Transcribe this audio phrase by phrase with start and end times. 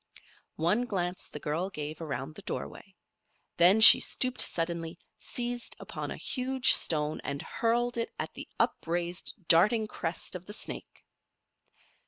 [0.55, 2.95] One glance the girl gave around the doorway.
[3.57, 9.47] Then she stooped suddenly, seized upon a huge stone and hurled it at the upraised,
[9.47, 11.05] darting crest of the snake.